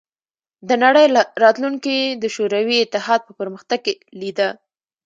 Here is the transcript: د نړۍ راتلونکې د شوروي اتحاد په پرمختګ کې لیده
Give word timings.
د 0.67 0.69
نړۍ 0.83 1.05
راتلونکې 1.43 1.95
د 2.21 2.23
شوروي 2.35 2.77
اتحاد 2.81 3.21
په 3.25 3.33
پرمختګ 3.39 3.79
کې 3.85 3.93
لیده 4.19 4.47